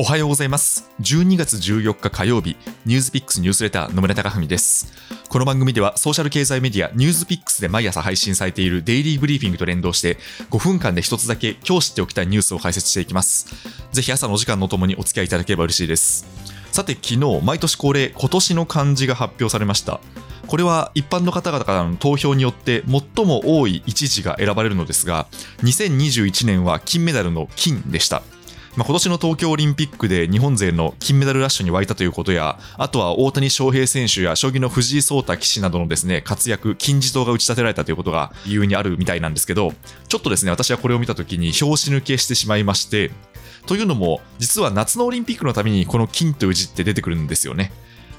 [0.00, 0.88] おはようございます。
[1.00, 2.56] 12月14日火曜日、
[2.86, 4.92] ニュースピックスニュースレター野村貴文です。
[5.28, 10.16] この番組ではソーシャル経済メディアニュースピックスで毎朝配信されているデイリーブリーフィングと連動して
[10.50, 13.48] 5分間で一つだけ今日知っておきたいニュースを解説していきます。
[13.90, 16.28] ぜひ朝のお時間のともにお付き合いいただければ嬉しいです。
[16.70, 19.98] さて昨日、毎年恒例今年の漢字が発表されました。
[20.46, 25.26] これは一般の方々からの投票によって最も多い一字が選ばれるのですが、
[25.64, 28.22] 2021年は金メダルの金でした。
[28.78, 39.72] まあ、今年の東京オリンピックで日本勢の金メダルラッシュに沸いたということや、あとは大谷翔平選手や将棋の藤井聡太棋士などのですね、活躍、金字塔が打ち立てられたということが理由にあるみたいなんですけど、
[40.06, 43.10] ちょっとですね、私はこれを見たときに拍子抜けしてしまいまして、
[43.66, 47.72] というのも、実は夏のオリンピックのためにこの金という字って出てくるんですよね。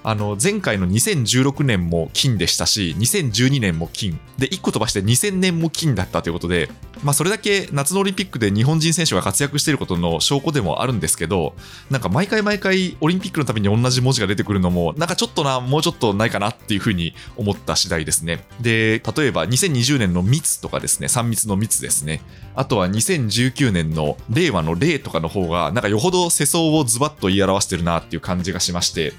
[0.03, 6.69] あの前回の2016年も金でしたし、2012年も金、で1個飛ばして2000年も金だったということで、
[7.03, 11.53] まあ、それだけ夏のオリンピックで日本人選手が活躍していることの証拠でもあるんですけど、
[11.89, 18.45] なんか毎回毎回オリンピックのために同じ文字が出てくるのも、なんかちょっとな、もうちょっとないかなっていうふうに思った次第ですね。
[18.61, 22.21] で、例えば2020年の密とかですね、3密の密ですね。
[22.55, 29.13] あとは2019年の令和の令とかの方が、なんかよほど世相をズバッと言い表してるなっていう感じがしまして、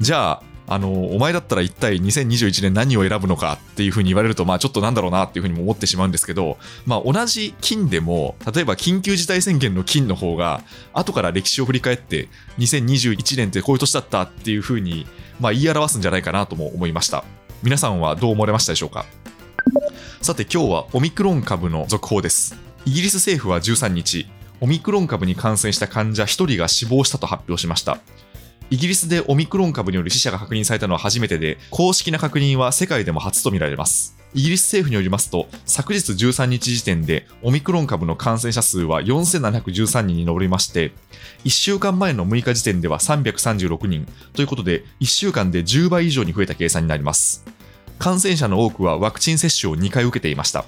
[0.00, 6.56] じゃあ、あの、お前だったら一体2021年何を選ぶのかっていうふうに言われると、まあちょっとなんだろうなっていうふうにも思ってしまうんですけど、
[6.86, 10.62] まあ同じ金でも、例えば緊急事態宣言の金の方が、
[10.94, 12.28] 後から歴史を振り返って、
[12.58, 15.06] 2021年ってこういう年だったっていうふうに、
[15.38, 17.24] まあ言い表すんじゃないかなとも思いました。
[17.62, 19.04] 皆さんはどう思われましたでしょうか？
[20.22, 22.58] さて今日はオミクロン株の続報です。
[22.86, 24.26] イギリス政府は13日、
[24.62, 27.98] オミクロン株に感染した患者1人が死亡したと発表しました。
[28.70, 34.16] イギリスでオミクロン株による死者が確認されたのは初めてで、公式な確認は世界でも初とみられます。
[34.34, 40.92] イギリス政府によりますと、昨日13日時点でオミクロン株の感染者数は4713人に上りまして、
[41.44, 47.44] 1週間前の6日時点では336人ということで、1週間で10倍以上に増えた計算になります。
[47.98, 50.64] 感染者の多くはワクチン接種を2回受けていました。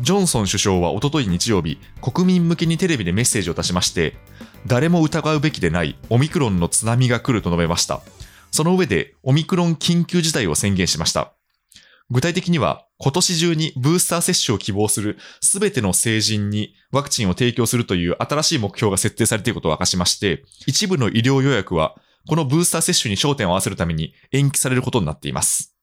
[0.00, 4.16] ジョンソン首相はおととい日曜日、国民向けにテレビでメッセージを出しまして、
[4.66, 8.00] 誰も疑うべきでないオミクロンの津波が来ると述べました。
[8.50, 11.34] その上で、オミクロン緊急事態を宣言しました。
[12.10, 21.94] 具体的には、今年中にブースター接種を希望するすべての成人にワクチンを提供するという新しい目標が設定されていることを明かしまして、一部の医療予約は、
[22.26, 25.76] このブースター接種に焦点を合わせるために延期されることになっています。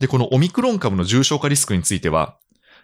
[0.00, 2.39] で、このオミクロン株の重症化リスクについては、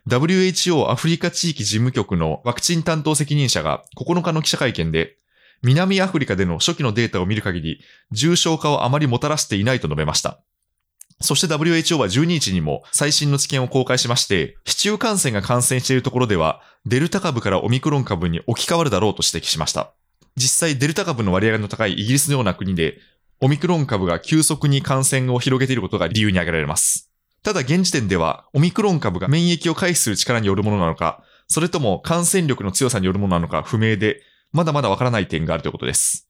[0.09, 5.17] WHO アフリカ地域事務局のワクチン担当責任者が9日の記者会見で、
[5.63, 7.81] 南アフリカでの初期のデータを見る限り、
[8.13, 10.41] 重症化をあまりもたらしていないと述べました。
[11.21, 19.93] そして WHO は12日にも最新の知見を公開しまして、市中感染が感染しているところでは、デルタ株からオミクロン株に置き換わるだろうと指摘しました。
[20.37, 22.99] 実際デルタ株の割合の高いイギリスのような国で、
[23.41, 27.06] オミクロン株が急速に感染を広げていることが理由に挙げられます。
[27.47, 34.21] ただ現時点では、オミクロン株が免疫を回避する力によるものなのか、それとも感染力の強さによるものなのか不明で、
[34.51, 36.29] まだまだわからない点があるということです。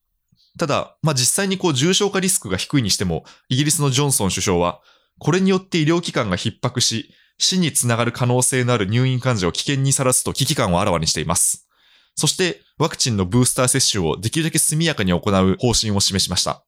[0.59, 4.83] ただ、まあ、実際にこう重症化リスクが低いにしても、イギリスのジョンソン首相は、
[5.19, 11.67] これによって医療機関が逼迫し、死につながる可能性のある入院患者を危険にさらすと危機感をあらわにしています。
[12.15, 16.63] そして、ワクチンのブースター接種をできるだけ速やかに行う方針を示しました。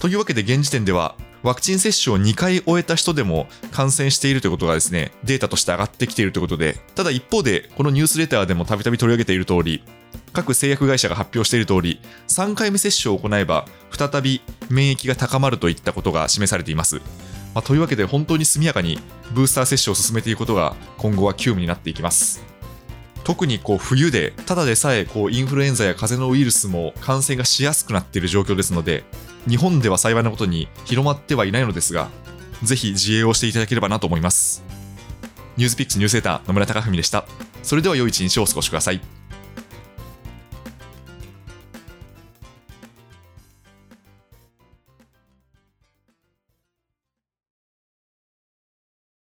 [0.00, 9.82] というわけで現時点では、ワクチン接種を2回終えた人でも感染しているということがですね、データとして上がってきているということで、ただ一方で、このニュースレターでもたびたび取り上げている通り、
[10.32, 17.00] 各製薬会社が発表している通り、3回目接種を行えば、再び免疫が高まるといったことが示されています。
[17.54, 19.00] まあ、というわけで本当に速やかに
[19.32, 22.49] ブースター接種を進めていくことが今後は急務になっていきます。
[23.24, 29.04] 特にこう冬で、ただでさえこうインフルエンザや風邪のウイルスも感染がしやすくなっている状況ですので、
[29.48, 32.10] 日本では幸いなことに広まってはいないのですが、
[32.62, 34.62] ぜひ自衛をしていただければなと思います。
[35.56, 37.24] ニュースピックスニュースレター野村貴文でした。
[37.62, 39.19] それでは良い一日をお過ごしください。